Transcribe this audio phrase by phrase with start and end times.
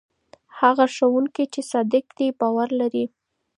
[0.59, 3.05] هغه ښوونکی چې صادق دی باور لري.